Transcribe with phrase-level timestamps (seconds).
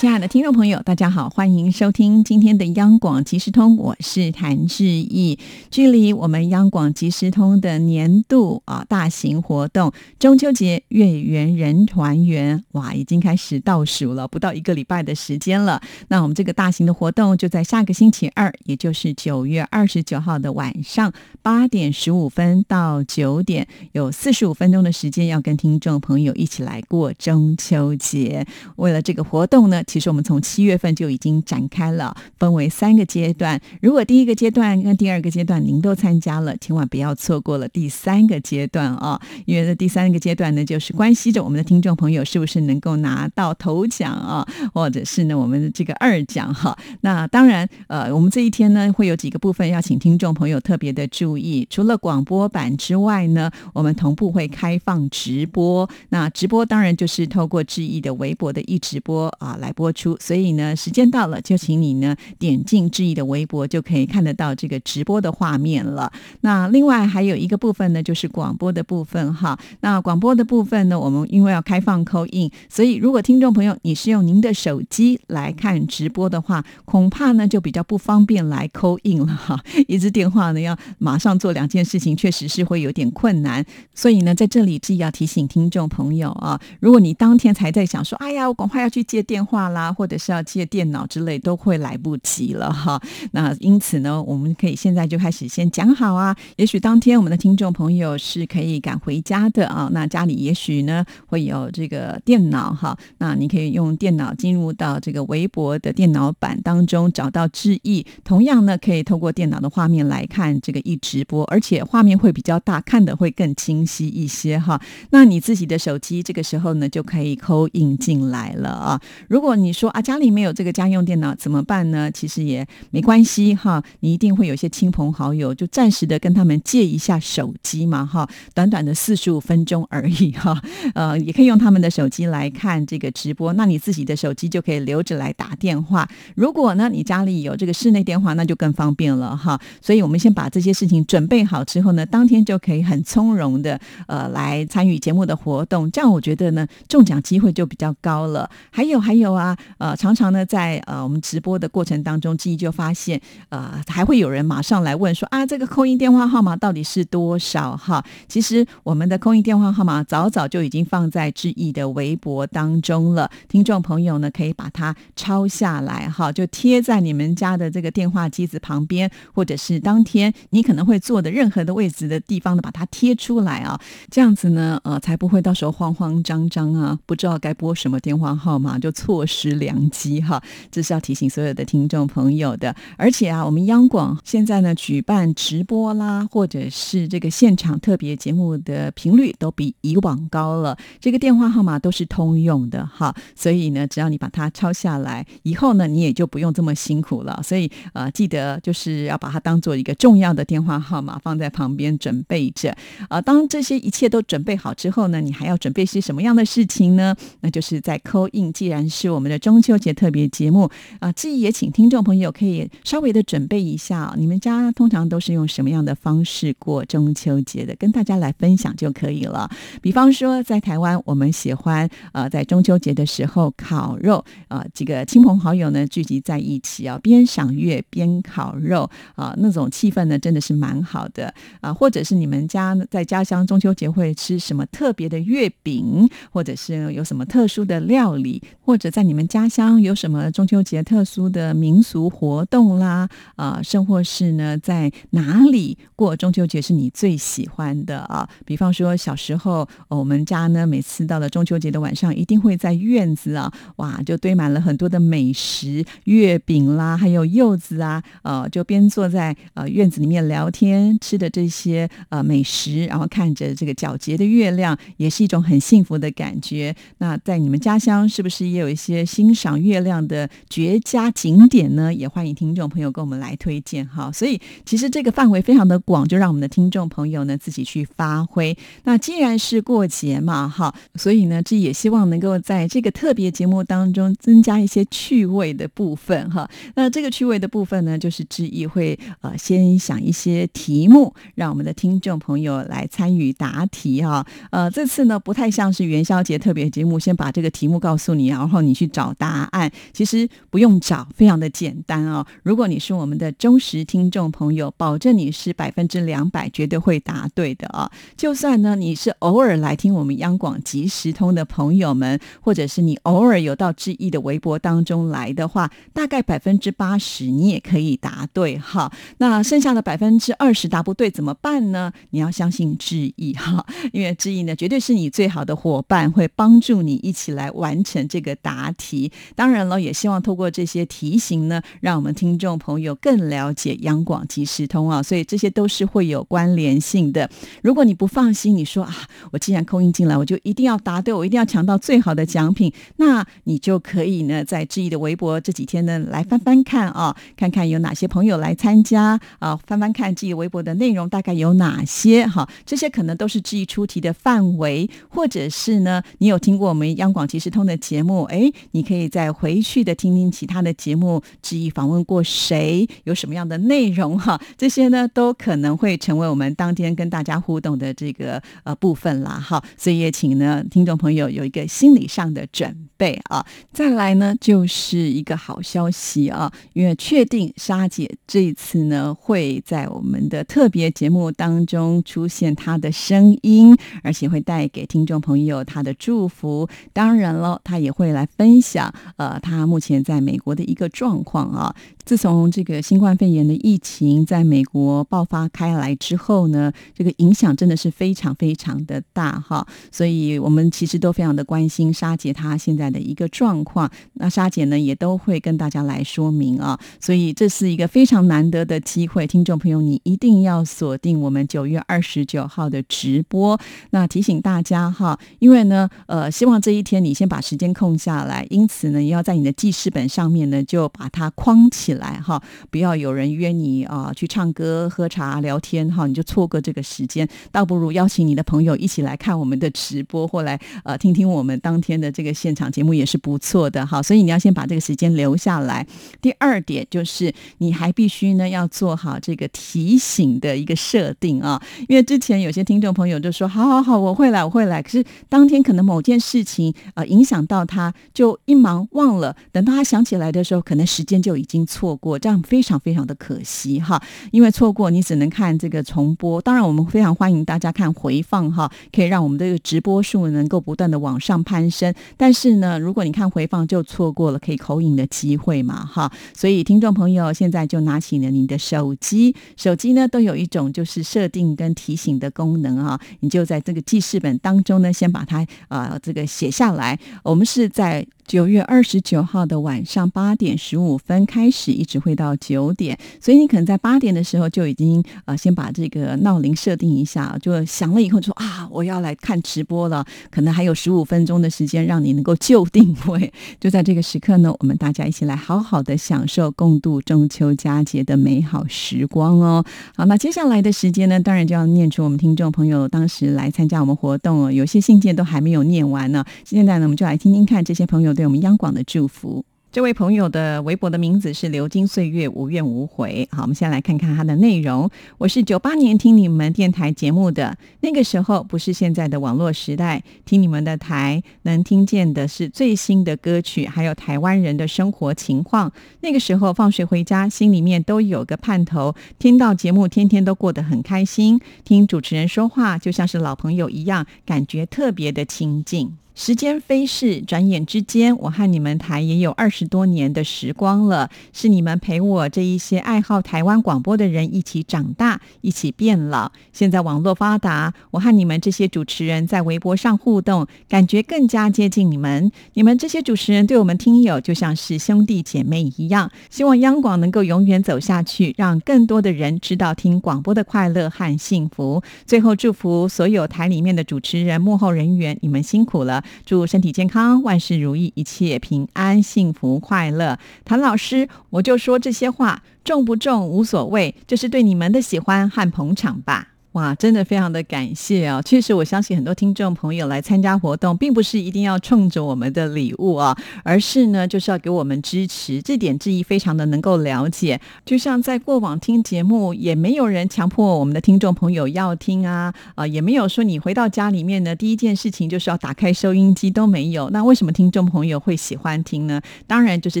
[0.00, 5.38] 亲爱的听众朋友，大家好，欢迎收听今天的央广即时通，我是谭志毅。
[5.70, 15.78] 距离我们央广即时通的年度啊大型活动中秋节月圆人团圆，哇，已经开始倒数了，不到一个礼拜的时间了。
[16.08, 28.46] 那我们这个大型的活动就在下个星期二，也就是九月二十九号的晚上八点十五分到九点，有四十五分钟的时间要跟听众朋友一起来过中秋节。
[28.76, 29.82] 为了这个活动呢。
[29.90, 33.60] 其实我们从七月份就已经展开了，分为三个阶段。
[33.82, 39.20] 如果第一个阶段跟第二个阶段您都参加了，千万不要错过了第三个阶段啊！
[39.46, 46.78] 因为这第三个阶段呢，就是关系着我们的听众朋友是不是能够拿到头奖啊，或者是呢我们的这个二奖哈。
[47.00, 51.66] 那当然，呃，我们这一天呢会有几个部分要请听众朋友特别的注意。
[51.68, 55.90] 除了广播版之外呢，我们同步会开放直播。
[56.10, 59.74] 那直播当然就是透过志毅的微博的一直播啊来。
[59.80, 66.12] 播出，所以呢，时间到了，就请你呢点进志毅的微博，就可以看得到这个直播的画面了。
[66.42, 69.58] 那另外还有一个部分呢，就是广播的部分哈。
[69.80, 79.58] 那广播的部分呢，我们因为要开放扣印，所以如果听众朋友你是用您的手机来看直播的话，恐怕呢就比较不方便来扣印了哈。
[79.88, 83.64] 一支电话呢要马上做两件事情，确实是会有点困难。
[83.94, 89.69] 所以呢，在这里志毅要提醒听众朋友啊，如果你当天才在想说，哎呀，我赶快要去接电话。
[89.70, 93.00] 啦，或者是要借电脑之类，都会来不及了哈。
[93.32, 96.36] 那因此呢，我们可以现在就开始先讲好啊。
[96.56, 99.88] 也许当天我们的听众朋友是可以赶回家的啊。
[99.92, 102.96] 那家里也许呢会有这个电脑哈。
[103.18, 108.06] 那你可以用电脑进入到这个微博的电脑版当中，找到志毅。
[108.24, 114.80] 同样呢，可以透过电脑的画面来看这个一直播，而且画面会比较大，看的会更清晰一些哈。
[115.10, 119.00] 那你自己的手机这个时候呢就可以扣印进来了啊。
[119.28, 122.10] 如果你说啊，家里没有这个家用电脑怎么办呢？
[122.10, 130.60] 其实也没关系哈，你一定会有些亲朋好友，就暂时的跟他们借一下手机嘛哈，短短的四十五分钟而已哈，
[130.94, 136.08] 呃，也可以用他们的手机来看这个直播，那你自己的手机就可以留着来打电话。
[136.34, 139.60] 如果呢，你家里有这个室内电话，那就更方便了哈。
[139.80, 148.48] 所以我们先把这些事情准备好之后呢，当天就可以很从容的呃来参与节目的活动，这样我觉得呢，中奖机会就比较高了。
[148.70, 149.49] 还有还有啊。
[149.78, 157.76] 呃，常常呢，在呃我们直播的过程当中，记忆就发现，呃，还会有人马上来问说啊，这个扣音电话号码到底是多少？
[157.76, 179.39] 哈，其实我们的扣音电话号码早早就已经放在志毅的微博当中了，听众朋友呢可以把它抄下来，哈，就贴在你们家的这个电话机子旁边，或者是当天你可能会坐的任何的位置的地方呢，把它贴出来啊，这样子呢，呃，才不会到时候慌慌张张啊，不知道该拨什么电话号码就错失。
[179.40, 182.74] 是良机哈，这是要提醒所有的听众朋友的。
[182.96, 190.76] 而且啊，我们央广现在呢举办直播啦，或者是这个现场特别节目的频率都比以往高了。
[191.00, 197.40] 这个电话号码都是通用的哈，所以呢，只要你把它抄下来，以后呢你也就不用这么辛苦了。
[197.42, 202.76] 所以呃，记得就是要把它当做一个重要的电话号码放在旁边准备着。
[203.08, 207.14] 啊，当这些一切都准备好之后呢，你还要准备些什么样的事情呢？
[207.40, 209.30] 那就是在扣印，既然是我我们。
[209.30, 219.48] 的中秋节特别节目啊，这也请听众朋友可以稍微的准备一下，你们家通常都是用什么样的方式过中秋节的，跟大家来分享就可以了。
[219.80, 231.72] 比方说，在台湾，我们喜欢呃在中秋节的时候烤肉啊，几个亲朋好友呢聚集在一起啊，边赏月边烤肉啊，那种气氛呢真的是蛮好的啊。
[231.72, 239.26] 或者是你们家在家乡中秋节会吃什么特别的月饼，或者是有什么特殊的料理，或者在你们。
[239.30, 243.08] 家乡有什么中秋节特殊的民俗活动啦？
[243.36, 248.28] 啊，甚或是呢，在哪里过中秋节是你最喜欢的啊？
[248.44, 266.74] 比方说小时候，我们家呢，每次到了中秋节的晚上，一定会在院子啊，哇，就堆满了很多的美食，月饼啦，还有柚子啊，呃，就边坐在呃院子里面聊天，吃的这些呃美食，然后看着这个皎洁的月亮，也是一种很幸福的感觉。
[266.98, 268.99] 那在你们家乡是不是也有一些？
[269.04, 271.92] 欣赏月亮的绝佳景点呢？
[271.92, 274.10] 也欢迎听众朋友跟我们来推荐哈。
[274.12, 278.56] 所以其实这个范围非常的广，就让我们的听众朋友呢自己去发挥。
[278.84, 286.48] 那既然是过节嘛，哈，所以呢，这也希望能够在这个特别节目当中增加一些趣味的部分哈。
[286.74, 294.26] 那这个趣味的部分呢，就是志毅会呃先想一些题目，让我们的听众朋友来参与答题哈。
[294.50, 299.70] 呃，这次呢不太像是元宵节特别节目，先把这个题目告诉你，然后你去找答案。
[299.92, 302.26] 其实不用找，非常的简单哦。
[302.42, 307.90] 如果你是我们的忠实听众朋友，保证你是百分之两百绝对会答对的啊。
[308.16, 318.92] 就算呢你是偶尔来听我们央广即时通的朋友们，或者是你偶尔有到志毅的微博当中来的话，大概百分之八十你也可以答对哈。
[319.18, 321.92] 那剩下的百分之二十答不对怎么办呢？
[322.10, 329.12] 你要相信志毅哈，因为志毅呢绝对是你最好的伙伴，会帮助你一起来完成这个答题。
[329.36, 335.02] 当然了，也希望透过这些题型呢，让我们听众朋友更了解央广即时通啊。
[335.02, 337.30] 所以这些都是会有关联性的。
[337.62, 338.96] 如果你不放心，你说啊，
[339.32, 373.44] 我既然空音进来，我就一定要答对，我一定要抢到最好的奖品，那你就可以呢，在志毅的微博这几天呢，来翻翻看啊，看看有哪些朋友来参加啊，翻翻看志毅微博的内容大概有哪些哈，这些可能都是志毅出题的范围，或者是呢，你有听过我们央广即时通的节目，哎，你可以再回去的听听其他的节目，志毅访问过谁，有什么样的内容哈，这些呢都可能会成为我们当天跟大家互动的这个呃部分啦哈，所以也请呢听众朋友有一个心理上的准备啊。
[373.72, 386.68] 再来呢就是一个好消息啊，因为确定莎姐这一次呢会在我们的特别节目当中出现她的声音，而且会带给听众朋友她的祝福。
[386.92, 391.74] 当然了，她也会来分享呃他目前在美国的一个状况啊。
[392.04, 403.88] 自从这个新冠肺炎的疫情在美国爆发开来之后呢，这个影响真的是非常非常的大哈，所以我们其实都非常的关心沙姐她现在的一个状况。
[404.14, 413.60] 那沙姐呢也都会跟大家来说明啊，所以这是一个非常难得的机会，听众朋友你一定要锁定我们九月二十九号的直播。
[413.90, 422.20] 那提醒大家哈，因为呢呃希望这一天你先把时间空下来，因此呢要在你的记事本上面呢就把它框起来。
[422.20, 434.02] 哈，不要有人约你啊去唱歌、喝茶、聊天哈，你就错过这个时间，倒不如邀请你的朋友一起来看我们的直播，或来呃听听我们当天的这个现场节目也是不错的哈。
[434.02, 435.86] 所以你要先把这个时间留下来。
[436.20, 451.90] 第二点就是你还必须呢要做好这个提醒的一个设定啊，因为之前有些听众朋友就说好好好我会来我会来，可是当天可能某件事情呃影响到他，就一忙忘了，等到他想起来的时候，可能时间就已经错。
[452.00, 456.40] 过这样非常非常的可惜哈，因为错过你只能看这个重播。
[456.40, 461.92] 当然，我们非常欢迎大家看回放哈，可以让我们的这个直播数能够不断的往上攀升。
[462.16, 466.10] 但是呢，如果你看回放就错过了可以口影的机会嘛哈。
[466.32, 476.98] 所以听众朋友现在就拿起了你的手机，手机呢都有一种就是设定跟提醒的功能啊，你就在这个记事本当中呢，先把它啊这个写下来。
[477.22, 478.06] 我们是在。
[478.30, 499.64] 九月二十九号的晚上八点十五分开始，一直会到九点，所以你可能在八点的时候就已经呃先把这个闹铃设定一下，就响了以后就说啊我要来看直播了，可能还有十五分钟的时间让你能够就定位， 就在这个时刻呢，我们大家一起来好好的享受共度中秋佳节的美好时光哦。
[499.96, 508.14] 好，那接下来的时间呢，当然就要念出我们听众朋友当时来参加我们活动哦，有些信件都还没有念完呢，现在呢我们就来听听看这些朋友。
[508.20, 509.42] 对我们央广的祝福。
[509.72, 513.26] 这位朋友的微博的名字是“流金岁月，无怨无悔”。
[513.32, 514.90] 好，我们先来看看他的内容。
[515.16, 525.72] 我是九八年听你们电台节目的，那个时候不是现在的网络时代，听你们的台能听见的是最新的歌曲，还有台湾人的生活情况。
[526.00, 531.40] 那个时候放学回家，心里面都有个盼头，听到节目，天天都过得很开心。
[531.64, 535.96] 听主持人说话，就像是老朋友一样，感觉特别的亲近。
[536.22, 541.08] 时间飞逝，转眼之间，我和你们台也有二十多年的时光了。
[541.32, 546.30] 是你们陪我这一些爱好台湾广播的人一起长大，一起变老。
[546.52, 552.30] 现在网络发达，我和你们这些主持人在微博上互动，感觉更加接近你们。
[552.52, 556.10] 你们这些主持人对我们听友就像是兄弟姐妹一样。
[556.28, 561.82] 希望央广能够永远走下去，让更多的人知道听广播的快乐和幸福。
[562.04, 566.04] 最后祝福所有台里面的主持人、幕后人员，你们辛苦了。
[566.24, 570.18] 祝身体健康，万事如意，一切平安，幸福快乐。
[570.44, 576.28] 谭老师，我就说这些话，重不重无所谓，这是对你们的喜欢和捧场吧。
[576.52, 578.20] 哇，真的非常的感谢啊！
[578.22, 585.40] 确实，我相信很多听众朋友来参加活动，并不是一定要冲着我们的礼物啊，而是呢，就是要给我们支持。
[585.40, 587.40] 这点质疑非常的能够了解。
[587.64, 596.90] 就像在过往听节目，也没有人强迫我们的听众朋友要听啊，啊，也没有说你回到家里面呢，第一件事情就是要打开收音机都没有。
[596.90, 599.00] 那为什么听众朋友会喜欢听呢？
[599.28, 599.80] 当然就是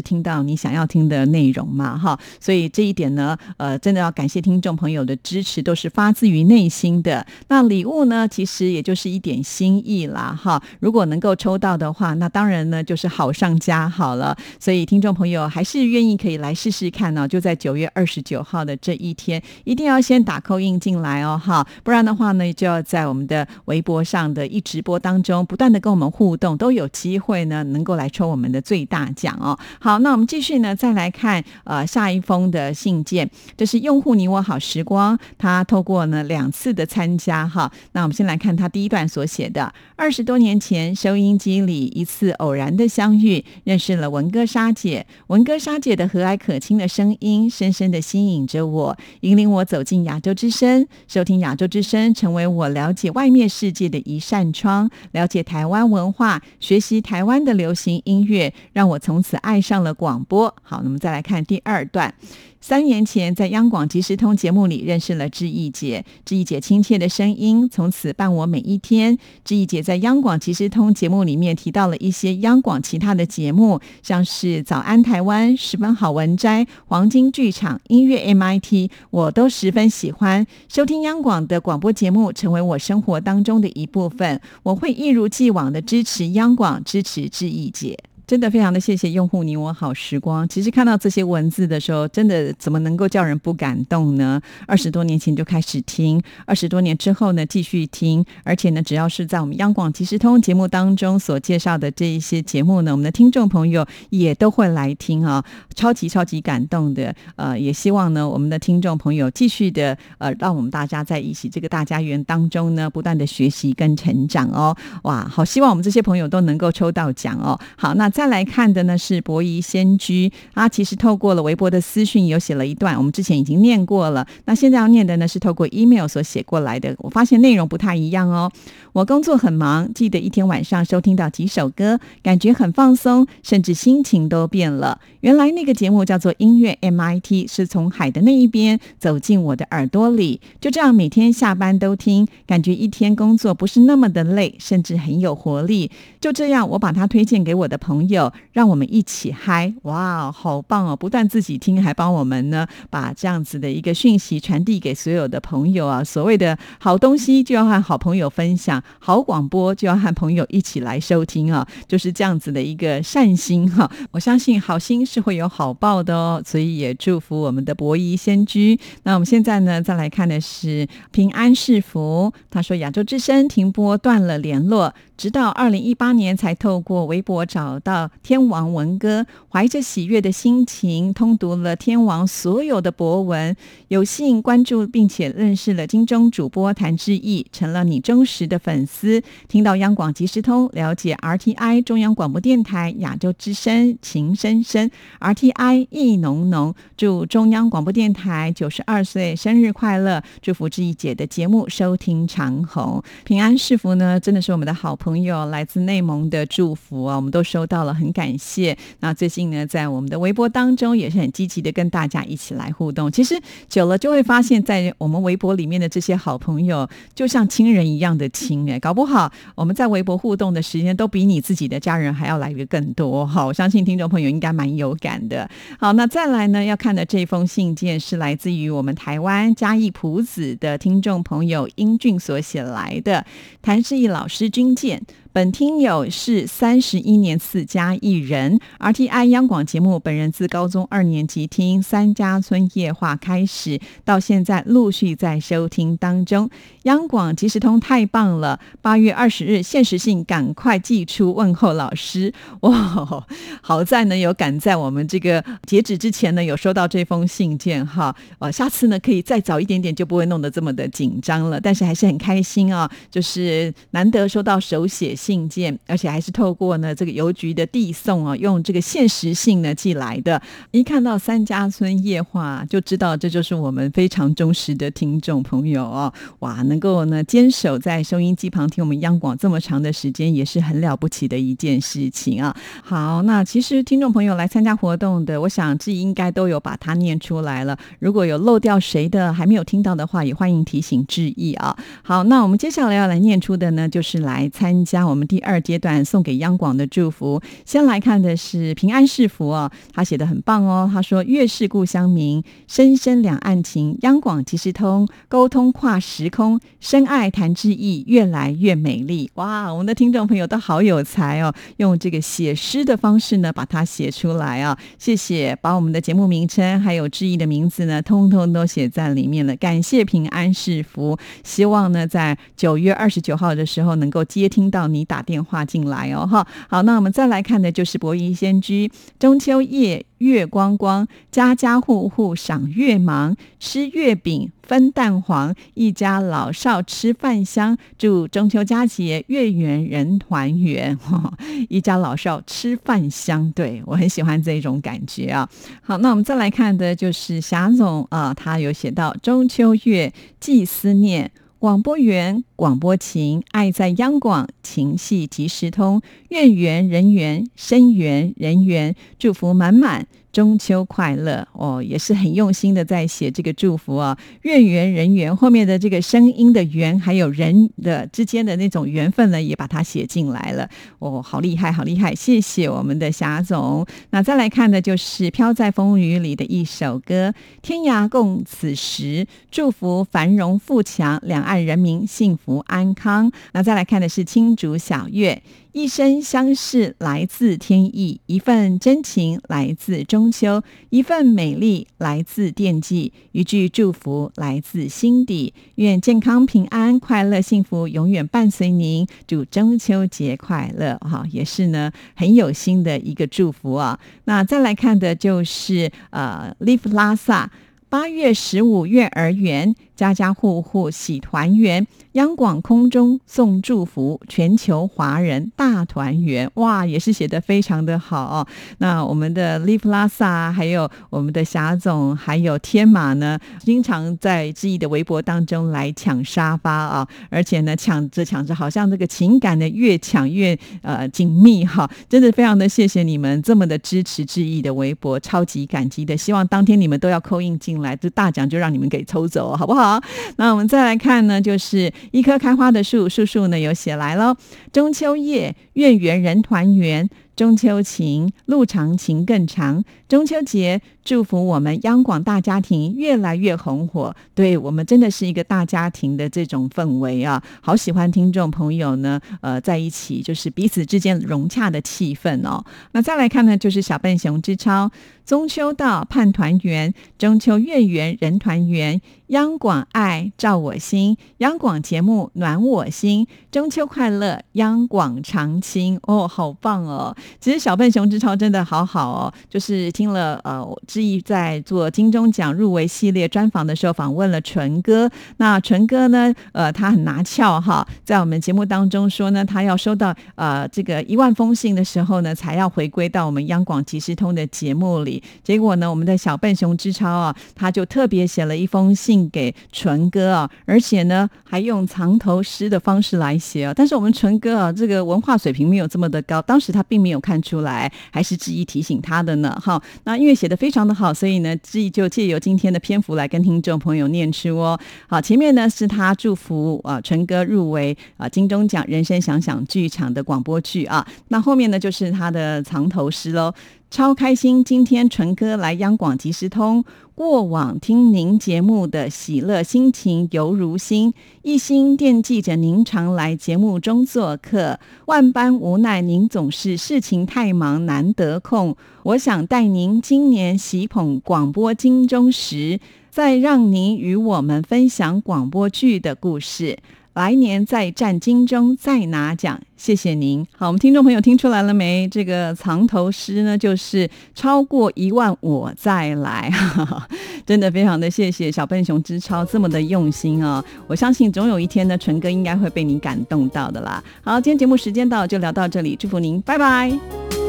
[0.00, 2.16] 听到你想要听的内容嘛，哈。
[2.38, 6.59] 所以这一点呢，呃，真的要感谢听众朋友的支持，都是发自于内。
[6.60, 10.62] 内心的那礼物呢，其实也就是一点心意啦，哈。
[10.80, 14.36] 如果能够抽到的话，那当然呢就是好上加好了。
[14.58, 17.26] 所以听众朋友还是愿意可以来试试看呢。
[17.26, 21.66] 就在九月二十九号的这一天，一定要先打扣印进来哦，哈。
[21.82, 29.58] 不然的话呢，就要在我们的微博上的一直播当中，不断的跟我们互动，都有机会呢，能够来抽我们的最大奖哦。
[29.80, 36.49] 好，那我们继续呢，再来看呃下一封的信件，这是用户你我好时光，他透过呢两。
[36.50, 45.06] 次的参加哈，那我们先来看他第一段所写的：二十多年前，收音机里一次偶然的相遇，认识了文哥莎姐。
[45.28, 60.54] 文哥莎姐的和蔼可亲的声音，深深的吸引着我，引领我走进亚洲之声，收听亚洲之声，成为我了解外面世界的一扇窗，了解台湾文化，学习台湾的流行音乐，让我从此爱上了广播。
[60.62, 62.14] 好，那么再来看第二段。
[62.62, 69.16] 三年前，在央广即时通节目里认识了志毅姐，志毅姐亲切的声音从此伴我每一天。
[69.42, 84.38] 志毅姐在央广即时通节目里面提到了一些央广其他的节目，像是早安台湾、十分好文摘、黄金剧场、音乐 MIT，我都十分喜欢收听央广的广播节目，成为我生活当中的一部分。
[84.64, 87.98] 我会一如既往的支持央广，支持志毅姐。
[88.30, 90.48] 真的非常的谢谢用户你我好时光。
[90.48, 94.40] 其实看到这些文字的时候，真的怎么能够叫人不感动呢？
[94.68, 105.44] 二十多年前就开始听，二十多年之后呢继续听，而且呢只要是在我们央广即时通节目当中所介绍的这一些节目呢，我们的听众朋友也都会来听啊，
[105.74, 107.12] 超级超级感动的。
[107.34, 114.76] 呃，也希望呢我们的听众朋友继续的呃，让我们大家在一起这个大家园当中呢，不断的学习跟成长哦。
[115.02, 117.58] 哇，好希望我们这些朋友都能够抽到奖哦。
[117.76, 118.08] 好，那。
[118.20, 124.26] 再来看的呢是博夷仙居啊，其实透过了微博的私讯有写了一段，我们之前已经念过了。
[124.44, 128.52] 那现在要念的呢是透过 email 所写过来的，我发现内容不太一样哦。
[128.92, 135.00] 我工作很忙，记得一天晚上收听到几首歌，感觉很放松，甚至心情都变了。
[135.20, 140.42] 原来那个节目叫做音乐 MIT，是从海的那一边走进我的耳朵里。
[140.60, 145.90] 就这样每天下班都听，感觉一天工作不是那么的累，甚至很有活力。
[146.20, 148.09] 就这样，我把它推荐给我的朋友。
[148.10, 150.94] 有让我们一起嗨哇，好棒哦！
[150.94, 156.04] 不但自己听，还帮我们呢，把这样子的一个讯息传递给所有的朋友啊。
[156.04, 163.90] 所谓的好东西就要和好朋友分享，好广播就要和朋友一起来收听啊，就是这样子的一个善心哈。
[164.10, 168.78] 我相信好心是会有好报的哦，所以也祝福我们的博弈先居。
[169.04, 172.32] 那我们现在呢，再来看的是平安是福。
[172.50, 177.99] 他说亚洲之声停播断了联络，直到二零一八年才透过微博找到。
[178.22, 183.56] 天王文哥怀着喜悦的心情通读了天王所有的博文，
[183.88, 189.22] 有幸关注并且认识了金钟主播谭志毅，成了你忠实的粉丝。
[189.48, 196.74] 听到央广即时通，了解 RTI 中央广播电台亚洲之声情深深，RTI 意浓浓。
[196.96, 200.22] 祝中央广播电台九十二岁生日快乐！
[200.42, 204.20] 祝福志毅姐的节目收听长虹，平安是福呢？
[204.20, 207.90] 真的是我们的好朋友，来自内蒙的祝福啊，我们都收到了。
[208.00, 208.76] 很感谢。
[209.00, 213.12] 那最近呢，在我们的微博当中也是很积极的跟大家一起来互动。
[213.12, 223.44] 其实久了就会发现，在我们微博里面的这些好朋友，就像亲人一样的亲哎，搞不好我们在微博互动的时间都比你自己的家人还要来的更多哈。
[223.44, 225.46] 我相信听众朋友应该蛮有感的。
[225.78, 233.26] 好，那再来呢，要看的这封信件是来自于我们台湾嘉义埔子的听众朋友英俊所写来的，
[233.60, 235.02] 谭世义老师君见。
[235.32, 246.50] 本听友是三十一年四加一人，RTI 央广节目，本人自高中二年级听三家村夜话开始，到现在陆续在收听当中。
[246.82, 248.58] 央广即时通太棒了！
[248.82, 253.24] 八月二十日限时性赶快寄出问候老师 哇！
[253.62, 261.60] 好在呢有赶在我们这个截止之前呢有收到这封信件哈，呃，下次呢可以再早一点点就不会弄得这么的紧张了。
[261.60, 265.14] 但是还是很开心啊，就是难得收到手写。
[265.20, 270.40] 信件，而且还是透过呢这个邮局的递送啊，用这个限时信呢寄来的。
[270.70, 276.10] 一看到三家村夜话，就知道这就是我们非常忠实的听众朋友哦。
[276.38, 282.56] 哇，能够呢坚守在收音机旁听我们央广这么长的时间，也是很了不起的一件事情啊。
[282.82, 287.76] 好，那其实听众朋友来参加活动的，我想这应该都有把它念出来了。
[287.98, 291.76] 如果有漏掉谁的还没有听到的话，也欢迎提醒致意啊。
[292.02, 297.42] 好，那我们接下来要来念出的呢，就是来参加我们第二阶段送给央广的祝福。
[297.66, 300.88] 先来看的是平安是福哦，他写的很棒哦。
[300.90, 303.98] 他说：“月是故乡明，深深两岸情。
[304.02, 314.78] 央广即时通，沟通跨时空，深爱谈之意，越来越美丽。”哇，我们的听众朋友都好有才哦，用这个写诗的方式呢，把它写出来啊。
[314.98, 319.56] 谢谢，把我们的节目名称还有致意的名字呢，通通都写在里面了。
[319.56, 326.26] 感谢平安是福，希望呢，在九月二十九号的时候能够接听到你你打电话进来哦。
[326.26, 330.04] 哈，好，那我们再来看的就是博弈先居中秋夜。
[330.20, 337.74] 月光光，家家户户赏月忙，吃月饼分蛋黄，一家老少吃饭香。
[337.96, 340.98] 祝中秋佳节月圆人团圆，
[341.70, 343.50] 一家老少吃饭香。
[343.52, 345.48] 对我很喜欢这种感觉啊。
[345.80, 351.30] 好，那我们再来看的就是霞总啊，他有写到中秋月寄思念。
[351.60, 356.00] 广播员，广播情，爱在央广，情系即时通，
[356.30, 360.08] 愿缘人缘，生缘人缘，祝福满满。
[360.32, 364.16] 中秋快乐哦，也是很用心的在写这个祝福啊。
[364.42, 370.68] 月圆人圆后面的这个声音的圆，还有人的之间的那种缘分呢，也把它写进来了
[370.98, 372.14] 哦，好厉害，好厉害！
[372.14, 373.86] 谢谢我们的霞总。
[374.10, 377.30] 那再来看的就是《飘在风雨里》的一首歌，
[377.62, 379.04] 《天涯共此时》，
[379.50, 383.30] 祝福繁荣富强，两岸人民幸福安康。
[383.52, 385.42] 那再来看的是青竹小月。
[385.72, 395.54] 一生相识来自天意，一份真情来自中中秋，一份美丽来自惦记，一句祝福来自心底。
[395.76, 399.06] 愿健康平安、快乐幸福永远伴随您。
[399.26, 400.98] 祝中秋节快乐！
[400.98, 403.98] 哈，也是呢，很有心的一个祝福啊。
[404.24, 407.50] 那再来看的就是呃，Live 拉萨。
[407.88, 411.86] 八月十五，月儿圆，家家户户喜团圆。
[412.14, 416.50] 央广空中送祝福，全球华人大团圆。
[416.54, 418.46] 哇，也是写的非常的好哦。
[418.78, 431.88] 那我们的 Live 拉萨，还有我们的霞总，还有天马呢，经常在志毅的微博当中来抢沙发啊，而且呢，抢着抢着，好像这个情感呢越抢越呃紧密哈。
[432.08, 436.16] 真的非常的谢谢你们这么的支持志毅的微博，超级感激的。
[436.16, 437.80] 希望当天你们都要扣印进。
[437.80, 439.89] 来，这大奖就让你们给抽走，好不好？
[439.90, 440.00] 好
[440.36, 444.36] 那我们再来看呢，就是一棵开花的树，树树呢有写来喽。
[444.72, 447.08] 中秋夜，月圆人团圆。
[447.34, 449.82] 中秋情，路长情更长。
[450.10, 454.12] 中秋节，祝福我们央广大家庭越来越红火。
[454.34, 462.64] 对我们真的是一个大家庭的这种氛围啊，好喜欢听众朋友呢，呃，在一起就是彼此之间融洽的气氛哦。
[462.90, 464.90] 那再来看呢，就是小笨熊之超。
[465.24, 466.92] 中秋到，盼团圆。
[467.16, 469.00] 中秋月圆人团圆。
[469.28, 473.28] 央广爱照我心，央广节目暖我心。
[473.52, 476.00] 中秋快乐，央广长青。
[476.02, 477.16] 哦，好棒哦！
[477.38, 485.10] 其实小笨熊之超真的好好哦，就是听了呃，志毅在做金钟奖入围系列专访的时候，访问了纯哥。
[485.36, 495.22] 那纯哥呢，呃，他很拿翘哈，在我们节目当中说呢，他要收到呃这个一万封信的时候呢，才要回归到我们央广即时通的节目里。
[495.44, 503.74] 结果呢，我们的小笨熊之超啊，他就特别写了一封信给纯哥啊，而且呢，还用藏头诗的方式来写啊。
[503.76, 509.50] 但是我们纯哥啊，这个文化水平没有这么的高，当时他并没有看出来，还是志毅提醒他的呢。
[509.62, 514.78] 哈，那因为写的非常的好，所以呢，志毅就借由今天的篇幅来跟听众朋友念出哦。
[515.08, 523.52] 好，前面呢是他祝福啊纯哥入围啊金钟奖人生想想剧场的广播剧啊，那后面呢就是他的藏头诗喽。
[523.90, 524.62] 超开心！
[524.62, 526.84] 今天纯哥来央广即时通，
[527.16, 538.76] 过往听您节目的喜乐心情犹如新，一心惦记着您常来节目中做客，万般无奈您总是事情太忙难得空。
[539.02, 542.78] 我想带您今年喜捧广播金钟时，
[543.10, 546.78] 再让您与我们分享广播剧的故事。
[547.20, 549.60] 来年再战金钟，再拿奖。
[549.76, 550.46] 谢谢您。
[550.56, 552.08] 好，我们听众朋友听出来了没？
[552.08, 556.50] 这个藏头诗呢，就是超过一万我再来，
[557.44, 560.64] 真的非常的谢谢小笨熊之超这么的用心哦。
[560.86, 564.02] 我相信总有一天呢，纯哥应该会被你感动到的啦。
[564.22, 567.39] 好，今天节目时间到，就聊到这里，祝福您，拜拜。